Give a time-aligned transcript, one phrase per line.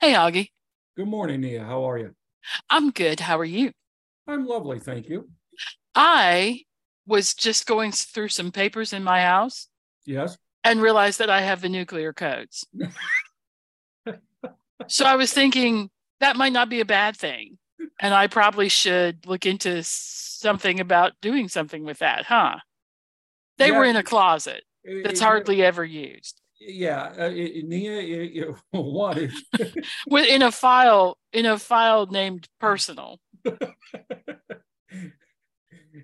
[0.00, 0.48] Hey, Augie.
[0.96, 1.64] Good morning, Nia.
[1.64, 2.14] How are you?
[2.70, 3.20] I'm good.
[3.20, 3.72] How are you?
[4.28, 5.30] I'm lovely, thank you.
[5.94, 6.62] I
[7.06, 9.68] was just going through some papers in my house
[10.04, 10.36] Yes.
[10.64, 12.66] and realized that I have the nuclear codes.
[14.88, 15.90] so I was thinking
[16.20, 17.58] that might not be a bad thing.
[18.00, 22.56] And I probably should look into something about doing something with that, huh?
[23.58, 24.62] They were in a closet
[25.04, 26.40] that's hardly ever used.
[26.58, 29.30] Yeah, uh, Nia, one,
[30.08, 33.20] With in a file in a file named personal.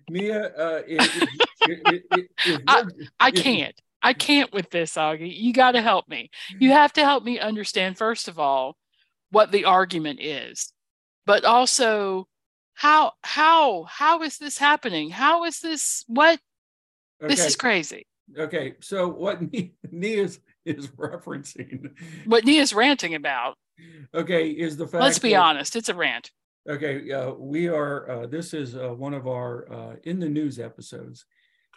[0.08, 1.28] Nia, uh, if,
[1.66, 2.84] if, if I-
[3.20, 3.74] I can't.
[4.04, 5.32] I can't with this, Augie.
[5.32, 6.28] You got to help me.
[6.58, 8.77] You have to help me understand, first of all,
[9.30, 10.72] what the argument is,
[11.24, 12.27] but also
[12.74, 15.10] how how how is this happening?
[15.10, 16.41] How is this what
[17.28, 18.06] this is crazy.
[18.38, 18.74] Okay.
[18.80, 21.91] So what Nia, Nia is, is referencing,
[22.27, 23.56] What Nia's ranting about.
[24.14, 25.02] okay, is the fact.
[25.02, 26.30] Let's be that- honest, it's a rant.
[26.69, 30.60] Okay, uh, we are, uh, this is uh, one of our uh, in the news
[30.60, 31.25] episodes.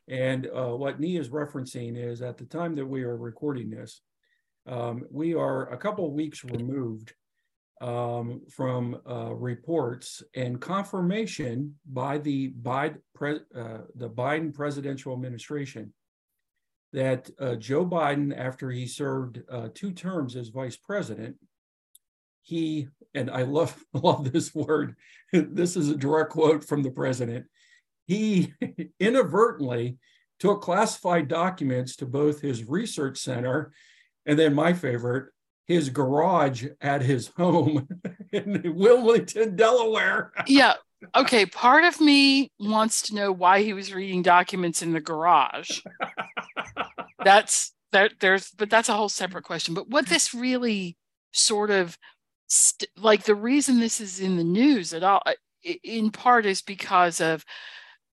[0.08, 4.02] And uh, what Nia is referencing is at the time that we are recording this,
[4.68, 7.14] um, we are a couple weeks removed
[7.82, 15.92] um, from uh, reports and confirmation by the Biden, pre- uh, the Biden presidential administration
[16.94, 21.38] that uh, Joe Biden, after he served uh, two terms as vice president,
[22.42, 24.96] he and I love love this word.
[25.34, 27.48] This is a direct quote from the president.
[28.06, 28.54] He
[29.00, 29.98] inadvertently
[30.40, 33.74] took classified documents to both his research center
[34.26, 35.32] and then my favorite,
[35.68, 37.88] his garage at his home
[38.32, 40.32] in Wilmington, Delaware.
[40.48, 40.76] Yeah.
[41.16, 41.46] Okay.
[41.46, 45.82] Part of me wants to know why he was reading documents in the garage.
[47.26, 49.74] That's that there's but that's a whole separate question.
[49.74, 50.96] But what this really
[51.34, 51.98] sort of
[52.48, 55.22] st- like the reason this is in the news at all
[55.84, 57.44] in part is because of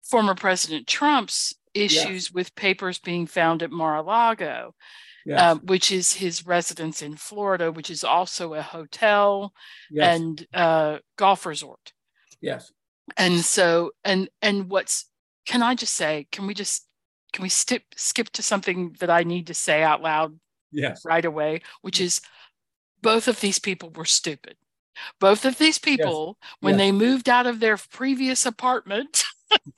[0.04, 4.74] former President Trump's issues with papers being found at Mar-a-Lago,
[5.26, 9.54] Yes, um, which is his residence in Florida, which is also a hotel
[9.92, 11.92] yes, and uh, golf resort.
[12.42, 12.72] Yes.
[13.18, 15.06] and so and and what's
[15.46, 16.88] can i just say can we just
[17.34, 20.38] can we skip skip to something that i need to say out loud
[20.72, 21.04] Yes.
[21.06, 22.22] right away which is
[23.02, 24.56] both of these people were stupid
[25.20, 26.80] both of these people when Yes.
[26.80, 29.24] they moved out of their previous apartment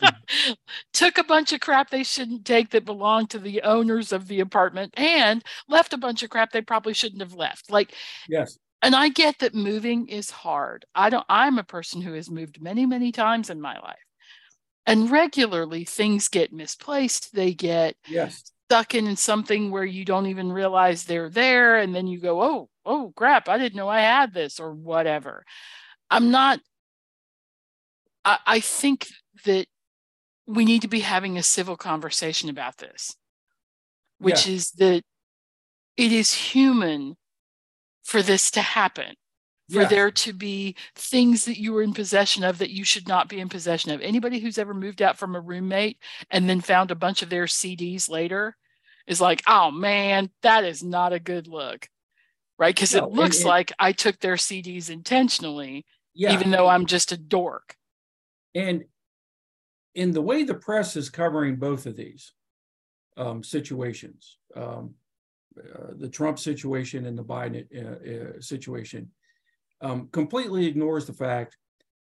[0.94, 4.40] took a bunch of crap they shouldn't take that belonged to the owners of the
[4.40, 7.94] apartment and left a bunch of crap they probably shouldn't have left like
[8.28, 8.58] Yes.
[8.82, 10.86] and I get that moving is hard.
[10.96, 13.96] I don't I'm a person who has moved many, many times in my life.
[14.86, 17.34] And regularly things get misplaced.
[17.36, 18.52] They get Yes.
[18.66, 22.70] stuck in something where you don't even realize they're there and then you go, "Oh,
[22.86, 25.46] oh crap, I didn't know I had this" or whatever.
[26.10, 26.60] I'm not
[28.26, 29.08] I, I think
[29.46, 29.68] that
[30.48, 33.16] we need to be having a civil conversation about this,
[34.20, 34.54] which Yeah.
[34.54, 35.04] is that
[35.98, 37.18] it is human
[38.04, 39.16] for this to happen
[39.72, 39.88] for Yeah.
[39.88, 43.40] there to be things that you were in possession of that you should not be
[43.40, 44.02] in possession of.
[44.02, 45.98] Anybody who's ever moved out from a roommate
[46.30, 48.56] and then found a bunch of their CDs later
[49.08, 51.88] is like, oh man, that is not a good look.
[52.60, 52.76] Right.
[52.76, 56.34] Because No, it and- looks and- like I took their CDs intentionally, Yeah.
[56.34, 57.76] even though I'm just a dork.
[58.54, 58.86] And
[59.96, 62.34] in the way the press is covering both of these
[63.18, 64.96] um, situations, um,
[65.58, 69.12] uh, the Trump situation and the Biden uh, uh, situation,
[69.82, 71.58] um, completely ignores the fact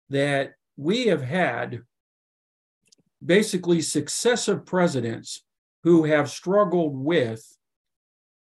[0.09, 1.81] that we have had
[3.24, 5.44] basically successive presidents
[5.84, 7.57] who have struggled with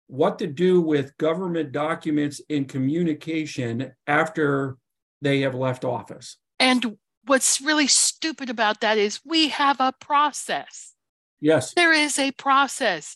[0.07, 4.77] what to do with government documents in communication after
[5.21, 6.37] they have left office.
[6.59, 10.93] And what's really stupid about that is we have a process.
[11.39, 11.73] Yes.
[11.73, 13.15] There is a process.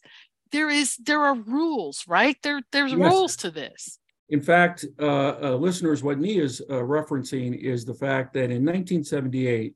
[0.51, 2.37] There is there are rules, right?
[2.43, 3.11] There there's Yes.
[3.11, 3.99] rules to this.
[4.29, 8.65] In fact, uh, uh, listeners, what Nia is uh, referencing is the fact that in
[8.65, 9.75] 1978,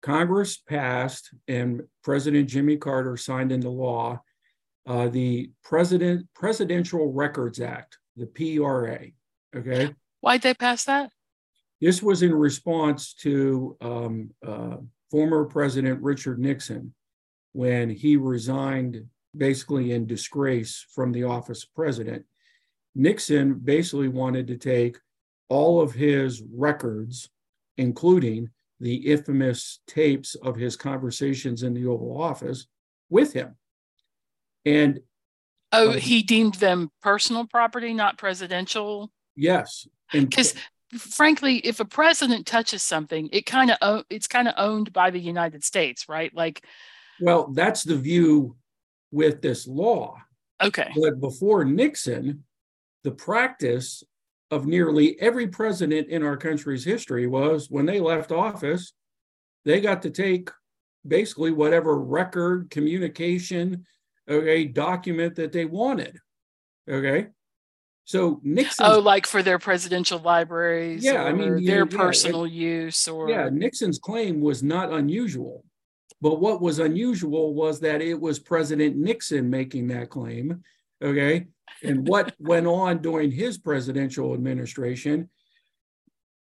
[0.00, 4.20] Congress passed and President Jimmy Carter signed into law
[4.86, 8.98] uh, the President Presidential Records Act, the PRA.
[9.56, 11.10] Okay, Why'd they pass that?
[11.80, 14.76] this was in response to um, uh,
[15.10, 16.94] former President Richard Nixon
[17.52, 19.04] when he resigned
[19.36, 22.24] basically in disgrace from the office of president.
[22.94, 24.98] Nixon basically wanted to take
[25.48, 27.28] all of his records,
[27.76, 28.50] including
[28.80, 32.66] the infamous tapes of his conversations in the Oval Office,
[33.10, 33.56] with him.
[34.64, 35.00] And
[35.72, 39.10] Oh, Um, he deemed them personal property, not presidential.
[39.34, 39.88] Yes.
[40.12, 40.54] Because
[40.96, 45.18] frankly, if a president touches something, it kind of it's kind of owned by the
[45.18, 46.32] United States, right?
[46.32, 46.64] Like,
[47.20, 48.56] well, that's the view
[49.10, 50.16] with this law.
[50.62, 50.92] Okay.
[50.96, 52.44] But before Nixon,
[53.04, 54.02] the practice
[54.50, 58.92] of nearly every president in our country's history was when they left office,
[59.64, 60.50] they got to take
[61.06, 63.84] basically whatever record, communication,
[64.28, 66.18] okay, document that they wanted.
[66.88, 67.28] Okay.
[68.04, 68.86] So Nixon.
[68.86, 71.02] Oh, like for their presidential libraries.
[71.02, 73.30] Yeah, I mean their yeah, personal use or.
[73.30, 75.64] Yeah, Nixon's claim was not unusual,
[76.20, 80.62] but what was unusual was that it was President Nixon making that claim.
[81.02, 81.46] Okay,
[81.82, 85.28] and what went on during his presidential administration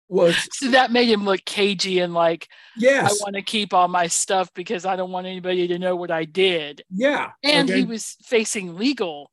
[0.10, 3.12] was so that made him look cagey and like yes.
[3.12, 6.12] I want to keep all my stuff because i don't want anybody to know what
[6.12, 6.84] i did.
[6.90, 7.80] Yeah and okay.
[7.80, 9.32] he was facing legal.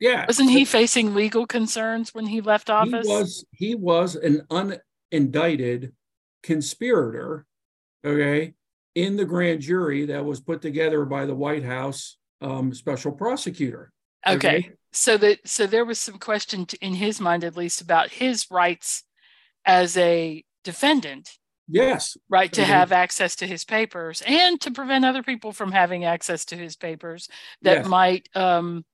[0.00, 0.26] Yeah.
[0.28, 3.06] Wasn't he facing legal concerns when he left office?
[3.06, 5.92] he was he was an unindicted
[6.42, 7.46] conspirator
[8.04, 8.54] okay
[8.94, 13.92] in the grand jury that was put together by the white house um, special prosecutor
[14.26, 14.70] okay, okay?
[14.92, 18.50] so that so there was some question to, in his mind at least about his
[18.50, 19.04] rights
[19.64, 21.30] as a defendant
[21.68, 26.04] yes right to have access to his papers and to prevent other people from having
[26.04, 27.28] access to his papers
[27.62, 27.86] that yes.
[27.86, 28.84] might um,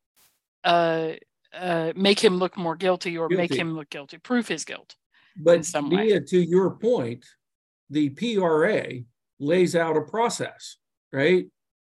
[0.65, 1.13] uh,
[1.53, 3.43] uh, make him look more guilty or guilty.
[3.43, 4.97] make him look guilty prove his guilt
[5.37, 7.25] but some Nia, to your point
[7.91, 9.05] the pra
[9.39, 10.77] lays out a process
[11.13, 11.47] right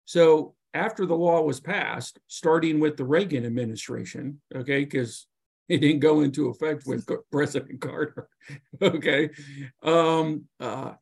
[0.03, 5.27] so after the law was passed starting with the reagan administration okay because
[5.67, 8.29] it didn't go into effect with President Carter.
[8.81, 9.29] okay.
[9.83, 10.93] Um, uh,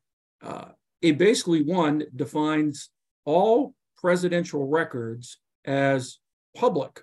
[0.42, 0.68] uh,
[1.02, 2.90] it basically, one, defines
[3.24, 6.18] all presidential records as
[6.56, 7.02] public.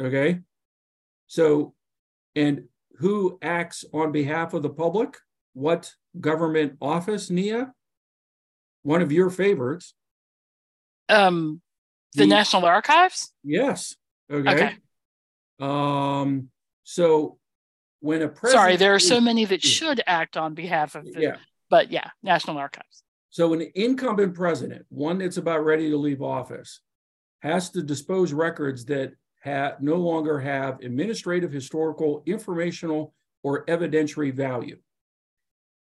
[0.00, 0.40] Okay.
[1.26, 1.74] So,
[2.34, 2.64] and
[2.98, 5.16] who acts on behalf of the public?
[5.52, 7.72] What government office, Nia?
[8.82, 9.94] One of your favorites.
[11.08, 11.60] Um,
[12.14, 13.32] the, the National Archives?
[13.42, 13.96] Yes.
[14.30, 14.50] Okay.
[14.50, 14.76] okay.
[15.60, 16.48] Um,
[16.82, 17.38] so
[18.00, 21.20] when a president sorry, there are so many that should act on behalf of the,
[21.20, 21.36] yeah.
[21.70, 23.02] but yeah, National Archives.
[23.30, 26.80] So an incumbent president, one that's about ready to leave office,
[27.40, 34.78] has to dispose records that have no longer have administrative, historical, informational, or evidentiary value.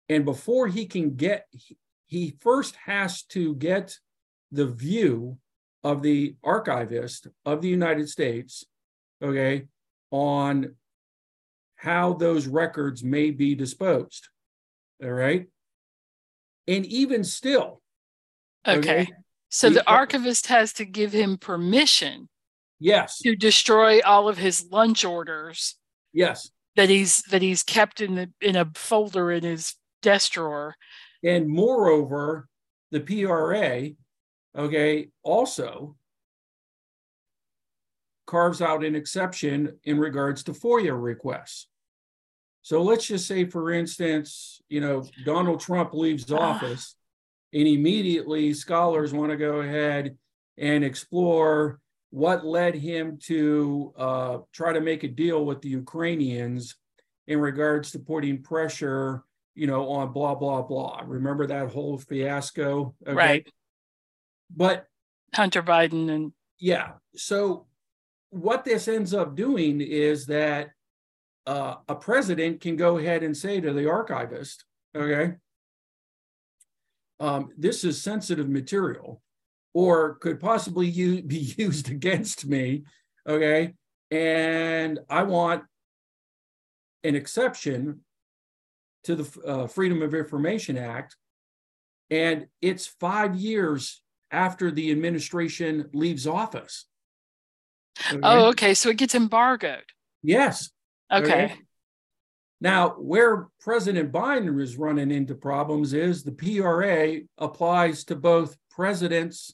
[0.10, 1.48] And before he can get,
[2.06, 3.98] he first has to get
[4.51, 5.38] the view
[5.83, 8.66] of the archivist of the United States,
[9.22, 9.68] okay,
[10.12, 10.75] on
[11.75, 14.28] how those records may be disposed.
[15.04, 15.48] All right.
[16.68, 17.81] And even still.
[18.68, 19.01] Okay.
[19.01, 19.07] okay
[19.51, 22.30] so the, the archivist has to give him permission.
[22.80, 23.19] Yes.
[23.19, 25.75] To destroy all of his lunch orders.
[26.13, 26.50] Yes.
[26.78, 30.75] That he's that he's kept in the in a folder in his desk drawer.
[31.24, 32.48] And moreover,
[32.92, 33.89] the PRA,
[34.56, 35.95] okay, also
[38.25, 41.68] carves out an exception in regards to FOIA requests.
[42.62, 46.38] So let's just say, for instance, you know, Donald Trump leaves ah.
[46.38, 46.95] office
[47.53, 50.18] and immediately scholars want to go ahead
[50.57, 51.80] and explore
[52.12, 56.75] what led him to uh, try to make a deal with the Ukrainians
[57.27, 59.23] in regards to putting pressure,
[59.56, 61.02] you know, on blah, blah, blah.
[61.06, 62.94] Remember that whole fiasco?
[63.06, 63.16] Okay?
[63.16, 63.47] Right.
[64.56, 64.88] But
[65.34, 66.34] Hunter Biden and.
[66.60, 66.94] Yeah.
[67.16, 67.66] So
[68.30, 70.72] what this ends up doing is that
[71.46, 74.64] uh, a president can go ahead and say to the archivist,
[74.96, 75.34] okay,
[77.20, 79.22] um, this is sensitive material
[79.74, 82.84] or could possibly use, be used against me,
[83.28, 83.74] okay,
[84.10, 85.64] and I want
[87.04, 88.02] an exception
[89.04, 91.16] to the uh, Freedom of Information Act,
[92.10, 96.85] and it's five years after the administration leaves office.
[98.07, 98.19] Okay?
[98.23, 98.73] Oh, okay.
[98.73, 99.83] So it gets embargoed.
[100.23, 100.69] Yes.
[101.11, 101.45] Okay.
[101.45, 101.56] okay.
[102.61, 109.54] Now, where President Biden is running into problems is the PRA applies to both presidents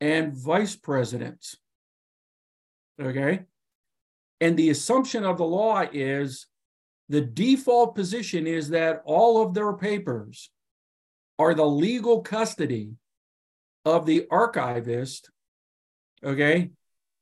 [0.00, 1.56] and vice presidents.
[3.00, 3.40] Okay.
[4.40, 6.46] And the assumption of the law is
[7.08, 10.50] the default position is that all of their papers
[11.38, 12.90] are the legal custody
[13.84, 15.30] of the archivist.
[16.22, 16.70] Okay.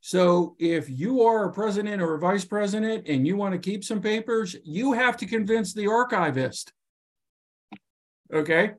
[0.01, 3.85] So if you are a president or a vice president and you want to keep
[3.85, 6.73] some papers, you have to convince the archivist.
[8.33, 8.73] Okay.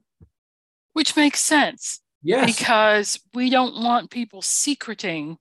[0.93, 2.01] Which makes sense.
[2.21, 2.45] Yes.
[2.45, 5.37] Because we don't want people secreting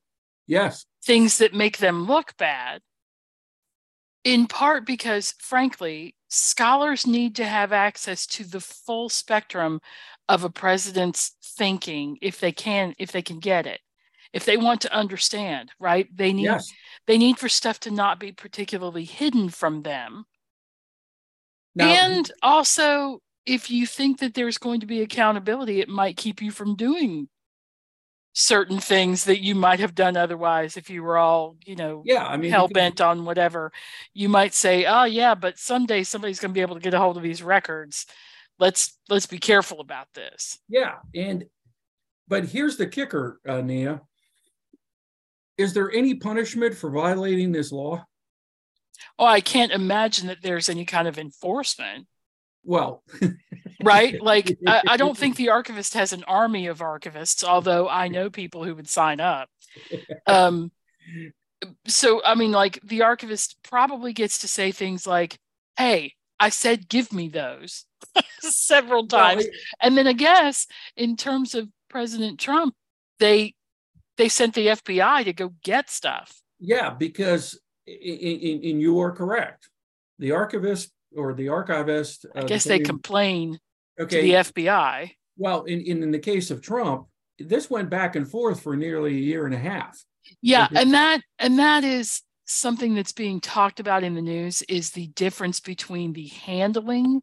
[0.49, 2.80] yes things that make them look bad.
[4.25, 9.81] in part because, frankly, scholars need to have access to the full spectrum
[10.31, 13.81] of a president's thinking if they can if they can get it.
[14.33, 16.09] If they want to understand right?
[16.17, 16.73] They need yes.
[17.07, 20.25] they need for stuff to not be particularly hidden from them.
[21.75, 26.41] Now, and also if you think that there's going to be accountability it might keep
[26.41, 27.29] you from doing
[28.33, 32.25] certain things that you might have done otherwise if you were all you know yeah
[32.27, 33.71] i mean hell bent on whatever.
[34.15, 36.99] You might say oh yeah but someday somebody's going to be able to get a
[36.99, 38.07] hold of these records.
[38.59, 40.59] Let's let's be careful about this.
[40.69, 41.45] Yeah and
[42.27, 44.01] but here's the kicker uh, nia.
[45.59, 48.07] Is there any punishment for violating this law?
[49.19, 52.07] Oh i can't imagine that there's any kind of enforcement
[52.64, 53.02] well
[53.83, 54.21] right?
[54.23, 58.31] Like I, I, don't think the archivist has an army of archivists although i know
[58.31, 59.49] people who would sign up.
[60.26, 60.73] Um
[61.87, 65.38] so i mean like the archivist probably gets to say things like
[65.76, 67.85] hey i said give me those
[68.40, 69.45] several times.
[69.45, 70.66] Well, and then i guess
[70.97, 72.75] in terms of president trump
[73.19, 73.54] they
[74.16, 76.40] they sent the fbi to go get stuff.
[76.59, 79.69] Yeah because in you are correct.
[80.19, 82.26] The archivist or the archivist.
[82.35, 83.59] Uh, I guess they complain
[84.00, 84.16] okay.
[84.16, 84.33] to the
[84.64, 85.12] FBI.
[85.37, 87.07] Well, in, in, in the case of Trump,
[87.38, 90.02] this went back and forth for nearly a year and a half.
[90.40, 94.90] Yeah, and that and that is something that's being talked about in the news is
[94.90, 97.23] the difference between the handling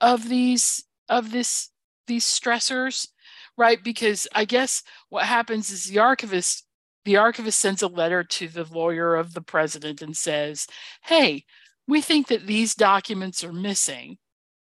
[0.00, 1.70] of these of this
[2.06, 3.08] these stressors,
[3.56, 3.82] right?
[3.82, 6.66] Because I guess what happens is the archivist
[7.04, 10.66] the archivist sends a letter to the lawyer of the president and says,
[11.02, 11.44] "Hey,
[11.90, 14.18] we think that these documents are missing,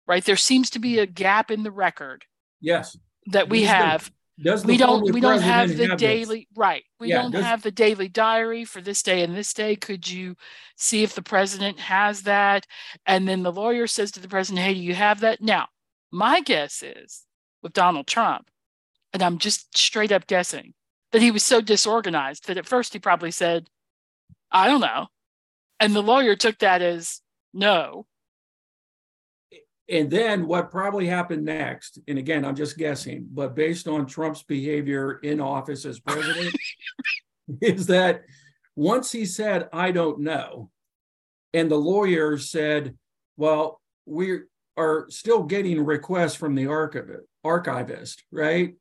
[0.06, 0.25] right?
[0.25, 1.02] There seems to be mm-hmm.
[1.02, 2.25] a gap in the record.
[2.61, 2.99] Yes.
[3.28, 4.11] That we have.
[4.42, 6.59] Does we don't we don't have the have daily this?
[6.59, 6.83] right.
[6.99, 9.76] We yeah, don't does, have the daily diary for this day and this day.
[9.76, 10.35] Could you
[10.76, 12.66] see if the president has that?
[13.06, 15.40] And then the lawyer says to the president, Hey, do you have that?
[15.40, 15.68] Now,
[16.11, 17.23] my guess is
[17.62, 18.50] with Donald Trump,
[19.12, 20.75] and I'm just straight up guessing,
[21.12, 23.68] that he was so disorganized that at first he probably said,
[24.50, 25.06] I don't know.
[25.81, 27.21] And the lawyer took that as
[27.52, 28.07] no.
[29.88, 34.43] And then what probably happened next, and again, I'm just guessing, but based on Trump's
[34.43, 36.54] behavior in office as president,
[37.61, 38.23] is that
[38.76, 40.71] once he said, I don't know,
[41.52, 42.97] and the lawyer said,
[43.37, 44.40] well, we
[44.76, 48.75] are still getting requests from the archivist, archivist, right?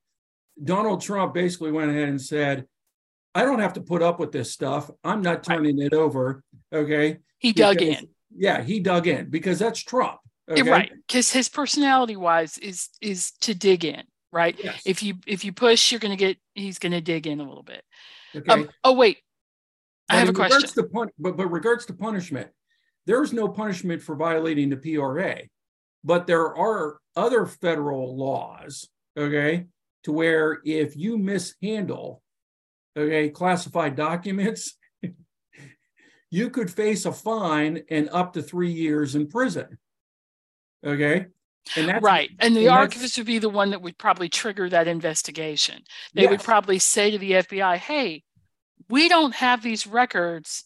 [0.61, 2.65] Donald Trump basically went ahead and said,
[3.35, 4.89] I don't have to put up with this stuff.
[5.03, 5.87] I'm not turning right.
[5.87, 6.43] it over.
[6.71, 7.19] Okay.
[7.39, 8.09] He dug because, in.
[8.35, 10.19] Yeah, he dug in because that's Trump.
[10.49, 10.69] Okay?
[10.69, 10.91] Right.
[11.07, 14.55] Because his personality wise is is to dig in, right?
[14.61, 14.81] Yes.
[14.85, 17.83] If you if you push, you're gonna get he's gonna dig in a little bit.
[18.35, 18.51] Okay.
[18.51, 19.19] Um, oh wait.
[20.09, 20.69] I have a question.
[20.69, 22.49] To pun- but but regards to punishment,
[23.05, 25.41] there is no punishment for violating the PRA,
[26.03, 29.67] but there are other federal laws, okay,
[30.03, 32.22] to where if you mishandle
[32.97, 34.77] okay, classified documents,
[36.29, 39.77] you could face a fine and up to three years in prison.
[40.85, 41.27] Okay.
[41.77, 42.29] And that's right.
[42.39, 45.83] And the and archivist would be the one that would probably trigger that investigation.
[46.13, 46.31] They yes.
[46.31, 48.23] would probably say to the FBI, hey,
[48.89, 50.65] we don't have these records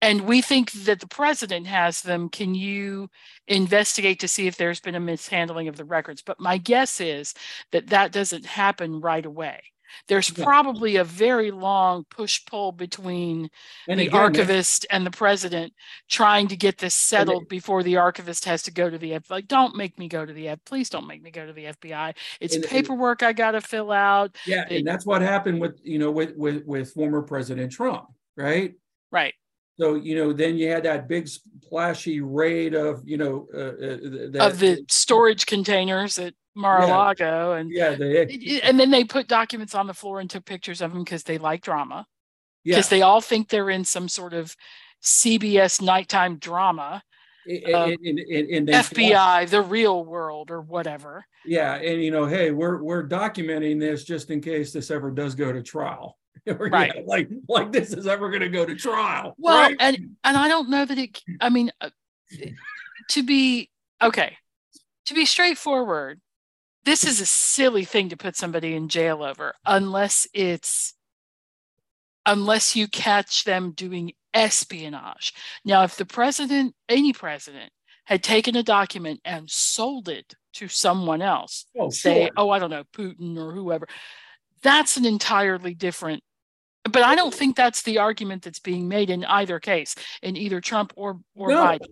[0.00, 2.28] and we think that the president has them.
[2.28, 3.08] Can you
[3.46, 6.22] investigate to see if there's been a mishandling of the records?
[6.22, 7.34] But my guess is
[7.70, 9.62] that that doesn't happen right away
[10.08, 10.44] there's yeah.
[10.44, 13.50] probably a very long push pull between
[13.88, 15.72] and the again, archivist and the president
[16.08, 19.30] trying to get this settled before the archivist has to go to the FBI.
[19.30, 20.58] Like, don't make me go to the F.
[20.64, 22.14] Please don't make me go to the FBI.
[22.40, 24.36] It's and, paperwork and, I got to fill out.
[24.46, 28.06] Yeah, and that's what happened with you know with with with former President Trump,
[28.36, 28.74] right?
[29.10, 29.34] Right.
[29.80, 34.30] So you know, then you had that big splashy raid of you know uh, uh,
[34.32, 37.58] that, of the storage containers at Mar-a-Lago, yeah.
[37.58, 40.92] and yeah, they, and then they put documents on the floor and took pictures of
[40.92, 42.06] them because they like drama,
[42.64, 42.98] because yeah.
[42.98, 44.54] they all think they're in some sort of
[45.02, 47.02] CBS nighttime drama.
[47.44, 51.26] And, and, and, FBI, the real world, or whatever.
[51.44, 55.34] Yeah, and you know, hey, we're we're documenting this just in case this ever does
[55.34, 56.18] go to trial.
[56.46, 59.34] right, yeah, like like this is ever going to go to trial.
[59.38, 59.76] Well, right?
[59.78, 61.20] and and I don't know that it.
[61.40, 61.90] I mean, uh,
[63.10, 63.70] to be
[64.02, 64.36] okay,
[65.06, 66.20] to be straightforward,
[66.84, 70.94] this is a silly thing to put somebody in jail over unless it's
[72.26, 75.34] unless you catch them doing espionage.
[75.64, 77.72] Now, if the president, any president,
[78.04, 82.30] had taken a document and sold it to someone else, oh, say, sure.
[82.36, 83.86] oh, I don't know, Putin or whoever,
[84.62, 86.22] that's an entirely different
[86.90, 90.60] but I don't think that's the argument that's being made in either case, in either
[90.60, 91.64] Trump or or No.
[91.64, 91.86] Biden.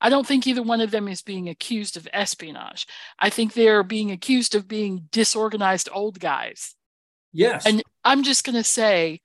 [0.00, 2.86] I don't think either one of them is being accused of espionage.
[3.18, 6.74] I think they're being accused of being disorganized old guys.
[7.32, 7.66] Yes.
[7.66, 9.20] And I'm just going to say,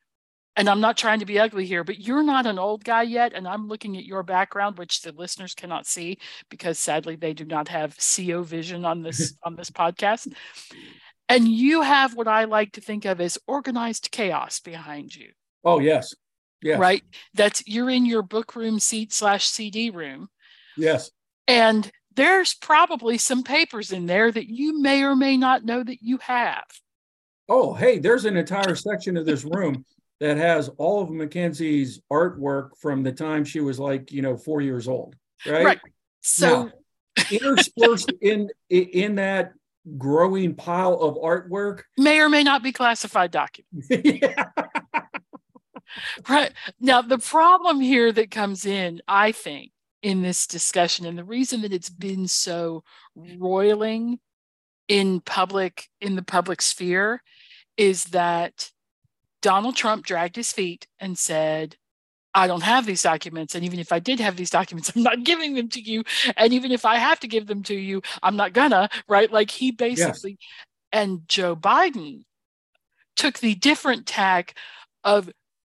[0.55, 3.33] and I'm not trying to be ugly here, but you're not an old guy yet.
[3.33, 7.45] And I'm looking at your background, which the listeners cannot see because sadly they do
[7.45, 10.31] not have CO vision on this on this podcast.
[11.29, 15.31] And you have what I like to think of as organized chaos behind you,
[15.63, 16.13] oh yes.
[16.61, 16.79] Yes.
[16.79, 17.03] right?
[17.35, 20.29] That's you're in your book room seat slash CD room,
[20.75, 21.11] Yes.
[21.47, 26.01] and there's probably some papers in there that you may or may not know that
[26.01, 26.63] you have.
[27.47, 29.85] Oh, hey, there's an entire section of this room
[30.19, 34.61] that has all of Mackenzie's artwork from the time she was like, you know, four
[34.61, 35.15] years old.
[35.45, 35.63] Right.
[35.65, 35.79] Right.
[36.21, 36.71] So
[37.31, 39.53] Interspersed in in that
[39.97, 41.83] growing pile of artwork.
[41.97, 43.87] may or may not be classified documents.
[44.03, 44.45] yeah.
[46.27, 46.51] Right.
[46.79, 51.61] Now, the problem here that comes in, I think, in this discussion, and the reason
[51.61, 52.83] that it's been so
[53.15, 54.19] roiling
[54.87, 57.23] in public, in the public sphere,
[57.77, 58.69] is that
[59.41, 61.77] Donald Trump dragged his feet and said,
[62.37, 63.55] I don't have these documents.
[63.55, 66.03] And even if I did have these documents, I'm not giving them to you.
[66.37, 69.31] And even if I have to give them to you, I'm not gonna, right?
[69.31, 70.37] Like he basically,
[70.91, 72.23] and Joe Biden
[73.15, 74.55] took the different tack
[75.03, 75.31] of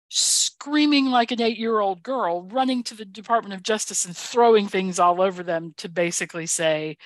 [0.09, 4.67] screaming like an eight year old girl, running to the Department of Justice and throwing
[4.67, 6.97] things all over them to basically say,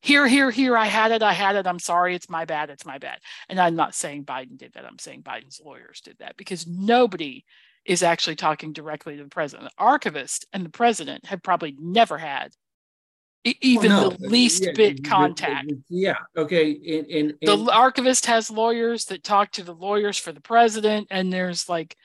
[0.00, 2.86] here, here, here, I had it, I had it, I'm sorry, it's my bad, it's
[2.86, 3.18] my bad.
[3.48, 7.44] And I'm not saying Biden did that, I'm saying Biden's lawyers did that because nobody
[7.88, 9.70] is actually talking directly to the president.
[9.76, 12.52] The archivist and the president have probably never had
[13.44, 15.72] even Well, no, the uh, least yeah, bit contact.
[15.88, 16.18] Yeah.
[16.36, 16.72] Okay.
[16.72, 21.32] And, and, The archivist has lawyers that talk to the lawyers for the president, and
[21.32, 21.96] there's like,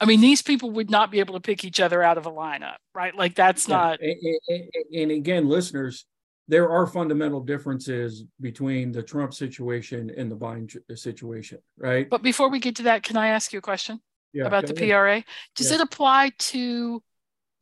[0.00, 2.30] I mean, these people would not be able to pick each other out of a
[2.30, 3.14] lineup, right?
[3.14, 4.00] Like that's Yeah, not.
[4.00, 4.16] And,
[4.48, 6.04] and- and again, listeners,
[6.48, 12.10] there are fundamental differences between the Trump situation and the Biden situation, right?
[12.10, 14.00] But before we get to that, can I ask you a question
[14.32, 14.74] Yeah, about the.
[14.74, 15.24] PRA?
[15.54, 15.76] Does Yeah.
[15.76, 17.02] it apply to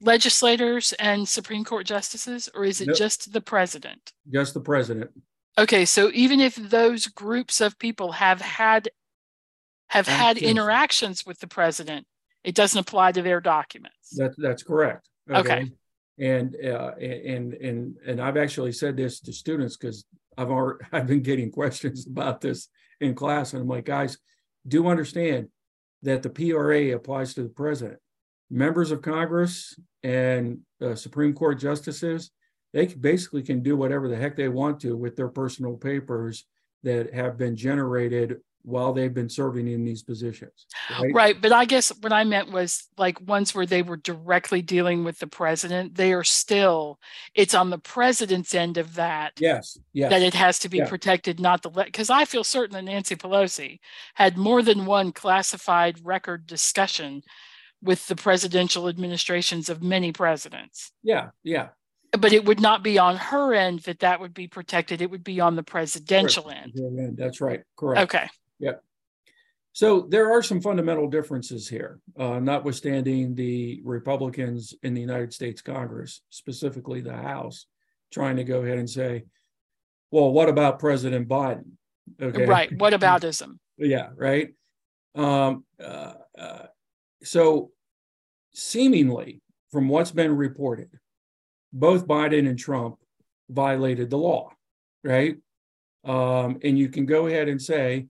[0.00, 4.12] legislators and Supreme Court justices, or is it just the president?
[4.33, 5.11] Just the president.
[5.59, 8.88] Okay, so even if those groups of people have had
[9.88, 10.50] have had Actions.
[10.50, 12.06] interactions with the president,
[12.44, 14.11] it doesn't apply to their documents.
[14.16, 15.09] That, that's correct.
[15.28, 15.70] Okay.
[16.18, 20.04] And, uh, and, and, and I've actually said this to students because
[20.38, 22.68] I've already, I've been getting questions about this
[23.00, 23.52] in class.
[23.52, 24.16] And I'm like, guys,
[24.68, 25.48] do understand
[26.03, 27.99] that the PRA applies to the president.
[28.51, 32.31] Members of Congress and uh, Supreme Court justices,
[32.73, 36.47] they basically can do whatever the heck they want to with their personal papers
[36.83, 40.66] that have been generated while they've been serving in these positions.
[41.01, 41.14] Right?
[41.14, 45.03] Right, but I guess what I meant was like ones where they were directly dealing
[45.05, 46.99] with the president, they are still,
[47.35, 50.11] it's on the president's end of that Yes, yes.
[50.11, 50.88] that it has to be Yeah.
[50.88, 53.79] protected, not the, because I feel certain that Nancy Pelosi
[54.14, 57.23] had more than one classified record discussion
[57.83, 60.92] with the presidential administrations of many presidents.
[61.03, 61.68] Yeah, yeah.
[62.12, 65.01] But it would not be on her end that that would be protected.
[65.01, 66.73] It would be on the presidential end.
[67.16, 68.03] That's right, correct.
[68.03, 68.29] Okay.
[69.73, 75.62] So there are some fundamental differences here, uh, notwithstanding the Republicans in the United States
[75.62, 77.66] Congress, specifically the House,
[78.12, 79.25] trying to go ahead and say,
[80.11, 81.73] well, what about President Biden?
[82.20, 82.46] Okay.
[82.46, 82.77] Right.
[82.79, 83.59] What aboutism?
[83.79, 84.53] Yeah, right.
[85.14, 86.66] Um, uh, uh,
[87.23, 87.70] so
[88.53, 90.90] seemingly, from what's been reported,
[91.73, 92.96] both Biden and Trump
[93.49, 94.51] violated the law,
[95.05, 95.37] right?
[96.05, 98.09] Um, and you can go ahead and say,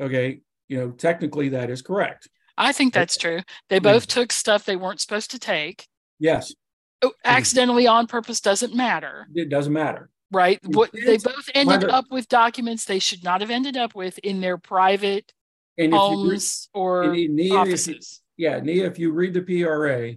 [0.00, 2.28] okay, you know, technically that is correct.
[2.58, 3.40] I think that's true.
[3.68, 5.86] They both took stuff they weren't supposed to take.
[6.18, 6.54] Yes,
[7.02, 10.08] Oh, accidentally on purpose doesn't matter, it doesn't matter.
[10.32, 10.58] right?
[10.64, 14.40] What they both ended up with documents they should not have ended up with in
[14.40, 15.30] their private
[15.76, 18.22] And if you read, homes or and Nia, if offices.
[18.38, 20.14] yeah, Nia, if you read the PRA,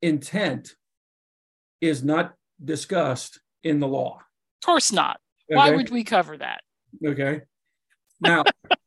[0.00, 0.74] intent
[1.82, 2.32] is not
[2.64, 4.16] discussed in the law.
[4.62, 5.20] Of course not.
[5.48, 6.62] Why would we cover that?
[7.04, 7.42] Okay.
[8.20, 8.44] Now,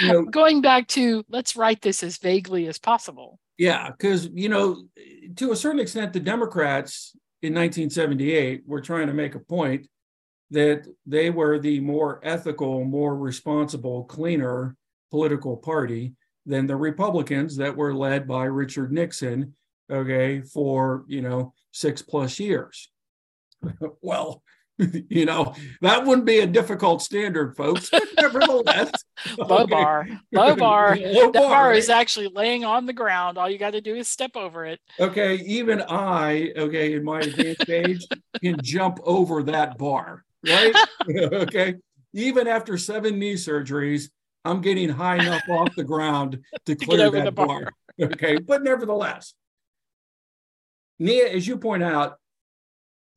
[0.00, 3.38] you know, Going back to let's write this as vaguely as possible.
[3.58, 4.84] yeah, because, you know,
[5.36, 9.86] to a certain extent, the Democrats in 1978 were trying to make a point
[10.50, 14.76] that they were the more ethical, more responsible, cleaner
[15.10, 16.14] political party
[16.46, 19.54] than the Republicans that were led by Richard Nixon,
[19.90, 22.90] okay, for, you know, six plus years.
[24.02, 24.42] well,
[25.08, 27.90] you know, that wouldn't be a difficult standard, folks.
[28.20, 28.90] Nevertheless,
[29.38, 29.70] low okay.
[29.70, 30.96] bar, low bar.
[31.04, 31.76] Low that bar right?
[31.76, 33.38] is actually laying on the ground.
[33.38, 34.80] All you got to do is step over it.
[34.98, 35.36] okay.
[35.36, 38.06] Even I, okay, in my advanced age,
[38.42, 40.74] can jump over that bar, right?
[41.08, 41.74] okay.
[42.12, 44.08] Even after seven knee surgeries,
[44.44, 47.46] I'm getting high enough off the ground to get clear that bar.
[47.46, 47.72] bar.
[48.00, 49.34] Okay, but nevertheless,
[50.98, 52.18] Nia, as you point out,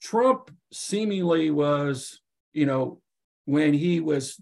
[0.01, 2.21] Trump seemingly was,
[2.53, 3.01] you know,
[3.45, 4.39] when he was,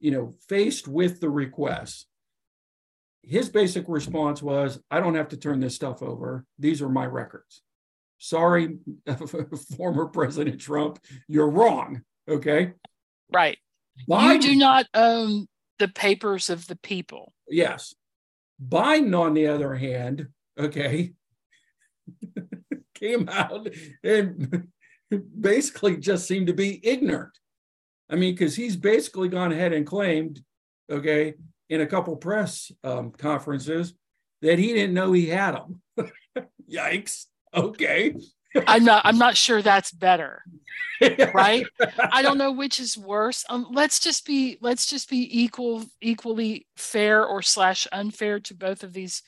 [0.00, 2.06] you know, faced with the request,
[3.22, 6.44] his basic response was, I don't have to turn this stuff over.
[6.58, 7.62] These are my records.
[8.18, 8.78] Sorry,
[9.76, 12.02] former President Trump, you're wrong.
[12.28, 12.72] Okay.
[13.32, 13.58] Right.
[14.08, 15.46] Biden- You do not own
[15.78, 17.32] the papers of the people.
[17.48, 17.94] Yes.
[18.64, 20.28] Biden, on the other hand,
[20.58, 21.12] okay,
[22.94, 23.68] came out
[24.04, 24.68] and
[25.18, 27.36] basically just seemed to be ignorant.
[28.10, 30.42] I mean, because he's basically gone ahead and claimed,
[30.90, 31.34] okay,
[31.70, 33.94] in a couple press um, conferences
[34.42, 35.80] that he didn't know he had them.
[36.70, 37.26] Yikes.
[37.54, 38.14] Okay.
[38.66, 39.06] I'm not.
[39.06, 40.42] I'm not sure that's better.
[41.34, 41.66] Right.
[42.12, 43.44] I don't know which is worse.
[43.48, 44.58] Um, let's just be.
[44.60, 49.22] Let's just be equal, equally fair or slash unfair to both of these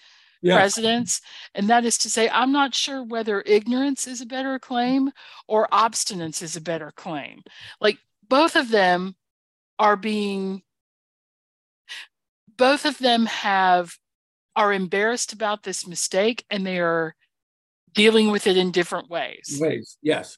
[0.44, 0.56] Yeah.
[0.56, 1.22] presidents,
[1.54, 5.10] and that is to say, I'm not sure whether ignorance is a better claim
[5.48, 7.42] or obstinance is a better claim.
[7.80, 7.96] Like
[8.28, 9.16] both of them
[9.78, 10.60] are being,
[12.58, 13.96] both of them have
[14.54, 17.16] are embarrassed about this mistake, and they are
[17.94, 19.58] dealing with it in different ways.
[19.58, 19.96] ways.
[20.02, 20.36] Yes.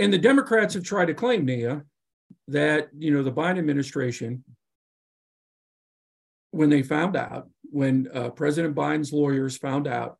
[0.00, 1.84] And the Democrats have tried to claim, Nia,
[2.48, 4.42] that you know the Biden administration,
[6.50, 10.18] when they found out, when uh, President Biden's lawyers found out,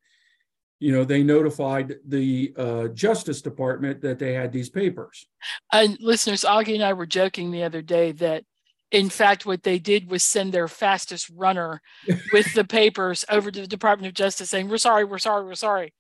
[0.79, 5.27] you know, they notified the uh, Justice Department that they had these papers.
[5.73, 8.45] And listeners, Augie and I were joking the other day that,
[8.91, 11.83] in fact, what they did was send their fastest runner
[12.33, 15.55] with the papers over to the Department of Justice saying, We're sorry, we're sorry, we're
[15.55, 15.93] sorry.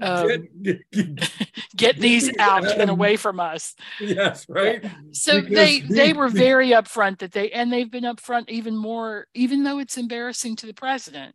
[0.00, 0.48] Um,
[1.76, 3.74] Get- these out and away from us.
[4.00, 4.84] yes, right.
[5.12, 8.76] So because they the- they were very upfront that they and they've been upfront even
[8.76, 11.34] more, even though it's embarrassing to the president.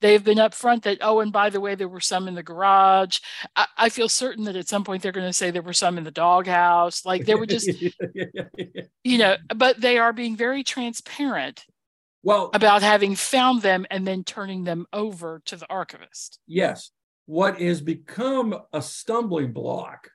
[0.00, 3.20] They've been upfront that, oh, and by the way, there were some in the garage.
[3.54, 5.96] I, I feel certain that at some point they're going to say there were some
[5.96, 7.06] in the doghouse.
[7.06, 7.70] Like there were just
[9.04, 11.64] you know, but they are being very transparent
[12.24, 16.40] well, about having found them and then turning them over to the archivist.
[16.48, 16.90] Yes.
[17.32, 20.10] What has become a stumbling block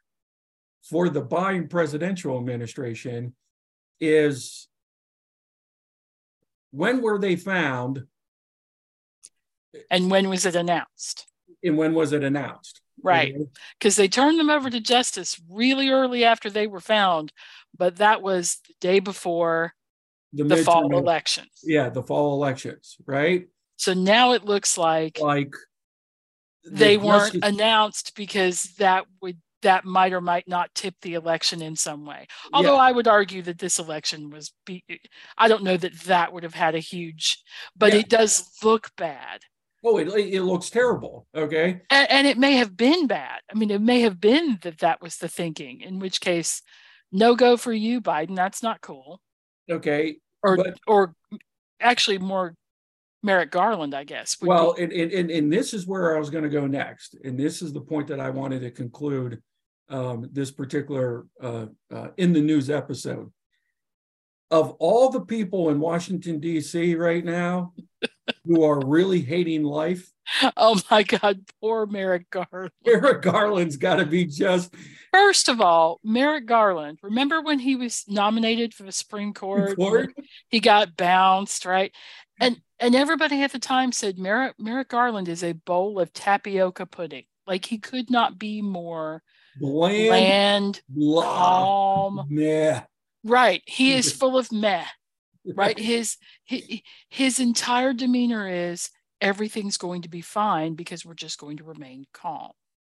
[0.88, 3.34] for the Biden presidential administration
[4.00, 4.68] is
[6.70, 8.06] when were they found
[9.90, 11.26] And when was it announced?
[11.64, 12.82] and when was it announced?
[13.02, 13.34] Right.
[13.80, 17.34] Because they turned them over to justice really early after they were found,
[17.76, 19.74] but that was the day before
[20.34, 21.62] the fall midterm- elections.
[21.64, 23.48] Yeah, the fall elections, right?
[23.78, 25.58] So now it looks like Like the
[26.72, 31.76] they weren't announced because that would that might or might not tip the election in
[31.76, 32.28] some way.
[32.54, 32.82] Although Yeah.
[32.82, 34.84] I would argue that this election was be
[35.38, 37.40] I don't know that that would have had a huge
[37.76, 38.00] but Yeah.
[38.02, 39.42] it does look bad.
[39.84, 41.26] oh, it, it looks terrible.
[41.34, 41.82] Okay.
[41.90, 43.40] And, and it may have been bad.
[43.50, 46.62] I mean, it may have been that that was the thinking, in which case,
[47.12, 48.36] no go for you, Biden.
[48.36, 49.22] That's not cool.
[49.72, 50.18] Okay.
[50.44, 51.16] Or, But- or
[51.80, 52.54] actually more
[53.24, 54.38] Merrick Garland, I guess.
[54.42, 57.16] Well, be- and, and, and, and this is where I was going to go next.
[57.24, 59.42] And this is the point that I wanted to conclude
[59.90, 63.32] um, this particular uh, uh, in the news episode.
[64.50, 66.96] Of all the people in Washington, D.C.
[66.96, 67.74] right now
[68.46, 70.10] who are really hating life,
[70.58, 72.72] oh my God, poor Merrick Garland.
[72.86, 74.74] Merrick Garland's got to be just
[75.14, 79.76] First of all, Merrick Garland, remember when he was nominated for the Supreme Court?
[79.76, 80.14] Court?
[80.50, 81.92] He got bounced, right?
[82.40, 86.86] And and everybody at the time said Merrick, Merrick Garland is a bowl of tapioca
[86.86, 87.24] pudding.
[87.46, 89.24] Like he could not be more
[89.60, 92.28] bland, bland, blah, calm.
[92.30, 92.82] meh.
[93.24, 93.64] Right.
[93.66, 94.86] He is full of meh.
[95.46, 95.78] Right.
[95.80, 98.90] His his, his entire demeanor is
[99.22, 102.52] everything's going to be fine because we're just going to remain calm.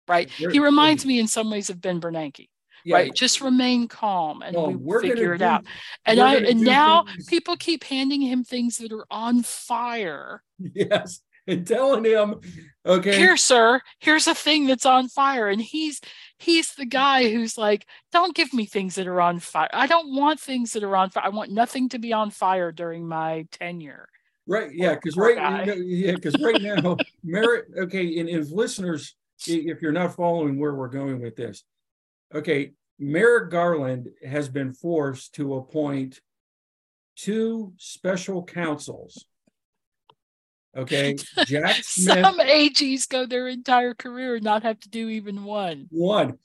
[0.07, 0.29] Right.
[0.29, 2.49] He reminds me in some ways of Ben Bernanke.
[2.85, 3.13] Yeah, Right.
[3.13, 5.65] Just remain calm and well, we figure it do- out.
[6.05, 10.43] And I and now things- people keep handing him things that are on fire.
[10.73, 12.39] Yes, and telling him,
[12.85, 15.49] okay, Here, sir, here's a thing that's on fire.
[15.49, 15.99] And he's
[16.39, 19.69] he's the guy who's like, don't give me things that are on fire.
[19.73, 21.25] I don't want things that are on fire.
[21.25, 24.07] I want nothing to be on fire during my tenure.
[24.47, 24.71] Right.
[24.73, 24.95] Yeah.
[24.95, 25.35] Because right.
[25.37, 25.59] guy.
[25.61, 26.11] you know, yeah.
[26.15, 27.65] Because right now, Merrick.
[27.77, 28.19] Okay.
[28.19, 29.15] And if listeners,
[29.47, 31.63] if you're not following where we're going with this,
[32.33, 36.21] okay, Merrick Garland has been forced to appoint
[37.15, 39.25] two special counsels.
[40.75, 41.15] Okay,
[41.45, 42.25] Jack Smith.
[42.25, 45.87] Some AGs go their entire career and not have to do even one.
[45.89, 46.39] One.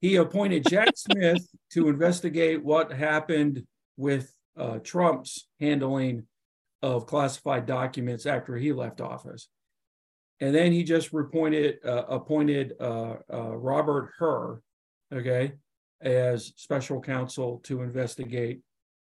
[0.00, 3.64] He appointed Jack Smith to investigate what happened
[3.96, 6.26] with uh, Trump's handling
[6.82, 9.48] of classified documents after he left office.
[10.40, 14.60] And then he just appointed uh, appointed uh, uh Robert Hur,
[15.12, 15.52] okay,
[16.00, 18.60] as special counsel to investigate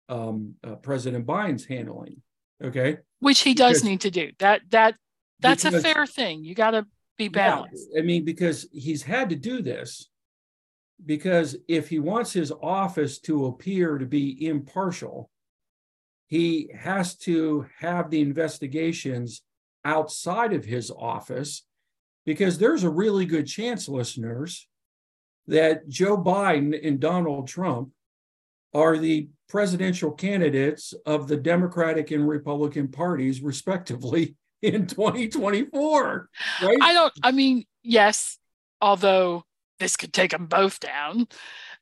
[0.08, 2.22] um, uh, President Biden's handling.
[2.62, 4.30] Okay, which he does because, need to do.
[4.38, 4.96] That that
[5.40, 6.44] that's because, a fair thing.
[6.44, 7.88] You got to be balanced.
[7.92, 10.08] Yeah, I mean, because he's had to do this
[11.04, 15.30] because if he wants his office to appear to be impartial,
[16.26, 19.42] he has to have the investigations
[19.84, 21.64] outside of his office
[22.26, 24.67] because there's a really good chance, listeners,
[25.48, 27.90] that Joe Biden and Donald Trump
[28.74, 36.28] are the presidential candidates of the Democratic and Republican parties, respectively, in 2024.
[36.62, 36.78] Right?
[36.80, 38.38] I don't, I mean, yes,
[38.80, 39.44] although
[39.80, 41.26] this could take them both down,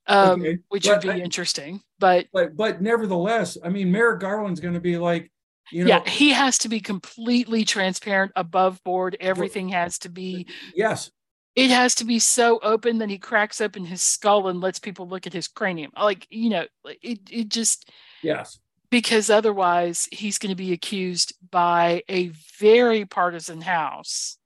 [0.06, 0.58] um, okay.
[0.68, 1.82] which but, would be interesting.
[1.98, 5.30] But, but, but nevertheless, I mean, Merrick Garland's going to be like,
[5.72, 9.16] you know, yeah, he has to be completely transparent, above board.
[9.18, 11.10] Everything has to be yes,
[11.56, 15.08] it has to be so open that he cracks open his skull and lets people
[15.08, 15.90] look at his cranium.
[15.96, 17.90] Like, you know, it, it just,
[18.22, 24.36] yes, because otherwise he's going to be accused by a very partisan house.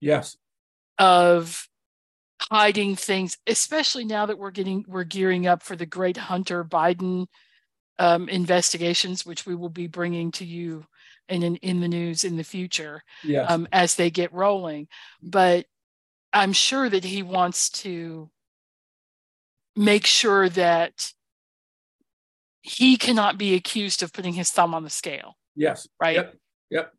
[0.00, 0.36] Yes.
[0.98, 1.68] Of
[2.40, 7.26] hiding things, especially now that we're getting, we're gearing up for the great Hunter Biden
[7.98, 10.84] um, investigations, which we will be bringing to you
[11.28, 13.48] in, in, in the news in the future yes.
[13.48, 14.88] um, as they get rolling.
[15.22, 15.66] But
[16.38, 18.30] I'm sure that he wants to
[19.74, 21.12] make sure that
[22.62, 25.36] he cannot be accused of putting his thumb on the scale.
[25.56, 25.88] Yes.
[26.00, 26.14] Right.
[26.14, 26.36] Yep.
[26.70, 26.92] Yep.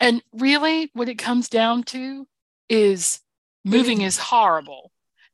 [0.00, 2.26] And really, what it comes down to
[2.68, 3.20] is
[3.64, 4.90] moving is horrible.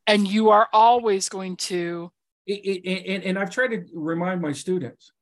[0.06, 2.12] And you are always going to.
[2.46, 5.12] And, and I've tried to remind my students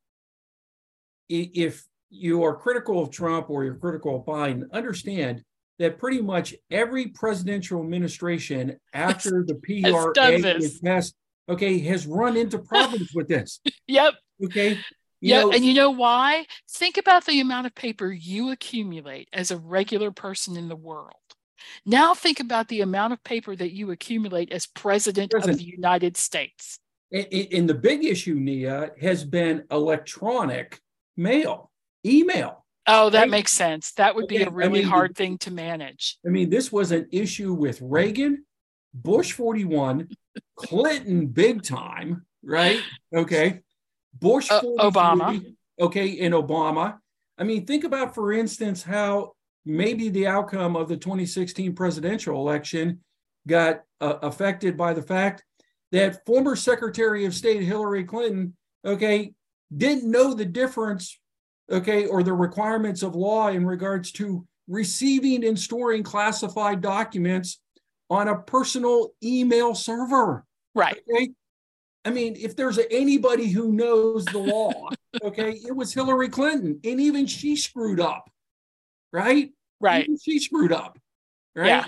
[1.28, 5.44] if you are critical of Trump or you're critical of Biden, understand
[5.82, 11.14] that pretty much every presidential administration after the PRA was passed,
[11.48, 13.60] okay, has run into problems with this.
[13.88, 14.14] Yep.
[14.44, 14.78] Okay.
[15.20, 16.46] Yeah, and you know why?
[16.70, 21.14] Think about the amount of paper you accumulate as a regular person in the world.
[21.84, 25.60] Now think about the amount of paper that you accumulate as president, president.
[25.60, 26.78] of the United States.
[27.12, 30.80] And, and the big issue, Nia, has been electronic
[31.16, 31.70] mail,
[32.06, 32.61] email.
[32.86, 33.30] Oh, that right?
[33.30, 33.92] makes sense.
[33.92, 36.18] That would be a really I mean, hard thing to manage.
[36.26, 38.44] I mean, this was an issue with Reagan,
[38.92, 40.08] Bush 41,
[40.56, 42.80] Clinton big time, right?
[43.14, 43.60] Okay.
[44.18, 45.44] Bush uh, Obama.
[45.80, 46.98] Okay, and Obama.
[47.38, 49.32] I mean, think about, for instance, how
[49.64, 53.00] maybe the outcome of the 2016 presidential election
[53.46, 55.44] got uh, affected by the fact
[55.92, 59.34] that former Secretary of State Hillary Clinton, okay,
[59.74, 61.18] didn't know the difference
[61.72, 67.60] okay, or the requirements of law in regards to receiving and storing classified documents
[68.10, 70.44] on a personal email server.
[70.74, 71.00] Right.
[71.10, 71.30] Okay.
[72.04, 74.88] I mean, if there's anybody who knows the law,
[75.22, 76.80] okay, it was Hillary Clinton.
[76.84, 78.28] And even she screwed up.
[79.12, 79.50] Right?
[79.80, 80.04] Right.
[80.04, 80.98] Even she screwed up.
[81.54, 81.66] Right.
[81.68, 81.84] Yeah.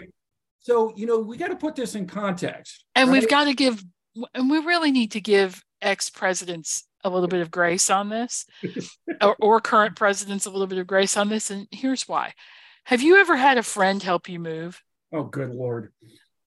[0.61, 2.85] So, you know, we got to put this in context.
[2.94, 3.20] And right?
[3.20, 3.83] we've got to give,
[4.35, 8.46] and we really need to give ex presidents a little bit of grace on this,
[9.20, 11.50] or, or current presidents a little bit of grace on this.
[11.50, 12.32] And here's why.
[12.84, 14.82] Have you ever had a friend help you move?
[15.12, 15.92] Oh, good Lord.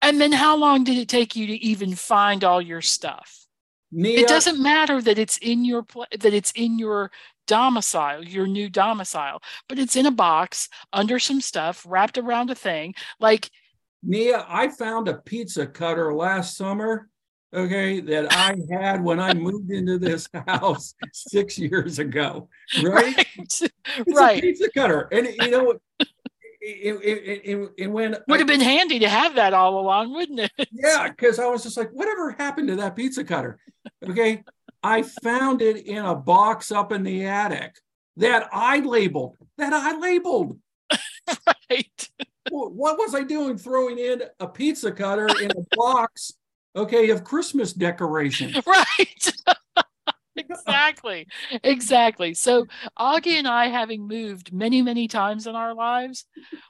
[0.01, 3.45] And then how long did it take you to even find all your stuff?
[3.91, 7.12] Nia, it doesn't matter that it's in your pl- that it's in your
[7.47, 12.55] domicile, your new domicile, but it's in a box under some stuff wrapped around a
[12.55, 12.93] thing.
[13.19, 13.49] Like
[14.03, 17.10] Nia, I found a pizza cutter last summer
[17.56, 22.50] okay, that I had when I moved into this house six years ago,
[22.84, 23.15] right?
[23.15, 23.28] Right.
[23.38, 23.62] It's
[24.08, 24.38] right.
[24.38, 25.08] a pizza cutter.
[25.12, 25.80] And you know,
[26.62, 30.39] it, it, it, it, when would have been handy to have that all along, wouldn't
[30.39, 30.52] it?
[30.72, 33.60] Yeah, because I was just like, whatever happened to that pizza cutter?
[34.08, 34.44] Okay.
[34.84, 37.76] I found it in a box up in the attic
[38.18, 40.60] that I labeled, that I labeled.
[41.70, 42.10] right.
[42.50, 46.34] What was I doing throwing in a pizza cutter in a box
[46.76, 48.54] okay, of Christmas decoration.
[48.66, 49.34] Right.
[50.36, 51.28] exactly.
[51.64, 52.34] Exactly.
[52.34, 52.66] So,
[53.00, 56.26] Augie and I, having moved many, many times in our lives,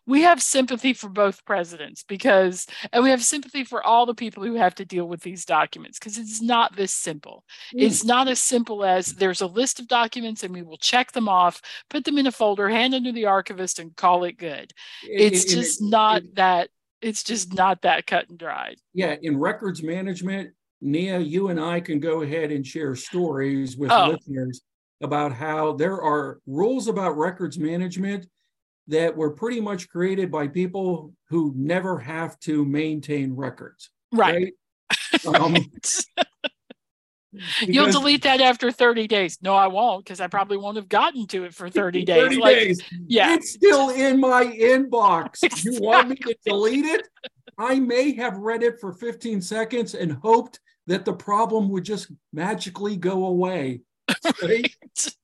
[0.06, 4.44] we have sympathy for both presidents because, and we have sympathy for all the people
[4.44, 7.44] who have to deal with these documents because it's not this simple.
[7.74, 7.84] Mm.
[7.84, 11.28] It's not as simple as there's a list of documents and we will check them
[11.28, 14.72] off, put them in a folder, hand them to the archivist, and call it good.
[15.04, 16.70] It's it, just it, not that.
[17.06, 18.78] It's just not that cut and dried.
[18.96, 20.50] Yeah, in records management,
[20.82, 24.10] Nia, you and I can go ahead and share stories with oh.
[24.10, 24.62] listeners
[25.04, 28.26] about how there are rules about records management
[28.88, 33.92] that were pretty much created by people who never have to maintain records.
[34.12, 34.34] Right.
[34.34, 34.54] right?
[35.42, 35.56] Um,
[37.62, 39.38] You'll delete that after 30 days.
[39.42, 42.22] No, I won't, because I probably won't have gotten to it for 30 days.
[42.22, 42.82] 30 like, days.
[43.08, 43.34] Yeah.
[43.34, 45.44] It's still in my inbox.
[45.44, 45.72] Exactly.
[45.76, 47.08] You want me to delete it?
[47.58, 52.12] I may have read it for 15 seconds and hoped that the problem would just
[52.32, 53.82] magically go away.
[54.42, 54.76] Right?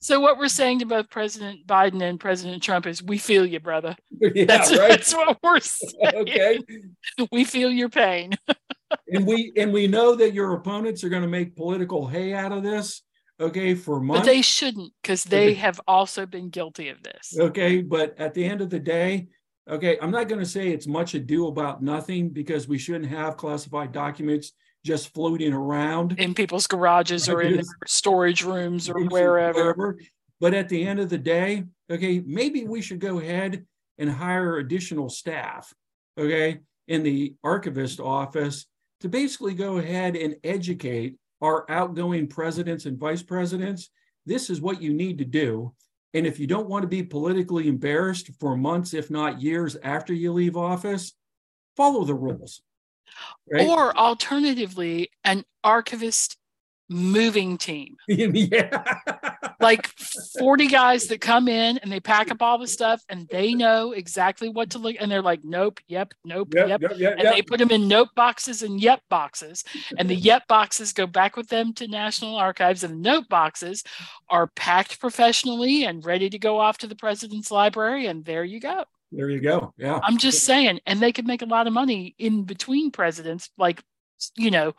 [0.00, 3.60] so what we're saying to both President Biden and President Trump is we feel you,
[3.60, 3.96] brother.
[4.34, 4.90] Yeah, that's, right?
[4.90, 6.14] that's what we're saying.
[6.14, 6.60] okay.
[7.30, 8.34] We feel your pain.
[9.08, 12.52] And we and we know that your opponents are going to make political hay out
[12.52, 13.02] of this.
[13.40, 14.20] Okay, for months.
[14.20, 17.36] But they shouldn't because they have also been guilty of this.
[17.36, 19.26] Okay, but at the end of the day,
[19.68, 23.38] Okay, I'm not going to say it's much ado about nothing because we shouldn't have
[23.38, 24.52] classified documents
[24.84, 29.58] just floating around in people's garages or in storage rooms or wherever.
[29.58, 29.98] wherever.
[30.38, 33.64] But at the end of the day, okay, maybe we should go ahead
[33.96, 35.72] and hire additional staff,
[36.18, 38.66] okay, in the archivist office
[39.04, 43.90] to basically go ahead and educate our outgoing presidents and vice presidents.
[44.24, 45.74] This is what you need to do.
[46.14, 50.14] And if you don't want to be politically embarrassed for months, if not years after
[50.14, 51.12] you leave office,
[51.76, 52.62] follow the rules.
[53.52, 53.68] Right?
[53.68, 56.38] Or alternatively, an archivist
[56.88, 57.96] moving team.
[58.08, 58.84] yeah.
[59.60, 59.86] like
[60.38, 63.92] 40 guys that come in and they pack up all the stuff and they know
[63.92, 67.28] exactly what to look and they're like nope yep nope yep, yep, yep, yep and
[67.28, 69.64] they put them in note boxes and yep boxes
[69.98, 73.82] and the yep boxes go back with them to national archives and the note boxes
[74.28, 78.60] are packed professionally and ready to go off to the president's library and there you
[78.60, 81.72] go there you go yeah i'm just saying and they could make a lot of
[81.72, 83.82] money in between presidents like
[84.36, 84.74] you know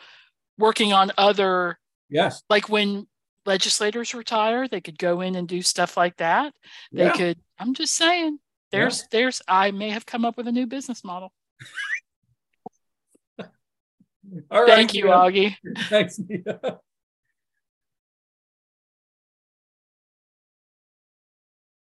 [0.58, 1.78] working on other
[2.10, 2.44] Yes.
[2.50, 3.08] Like when
[3.46, 6.54] legislators retire, they could go in and do stuff like that.
[6.92, 7.14] They yeah.
[7.14, 8.40] could, I'm just saying,
[8.72, 9.08] there's, yeah.
[9.12, 11.32] there's, I may have come up with a new business model.
[14.52, 15.56] All Thank you, Augie.
[15.90, 16.20] Thanks.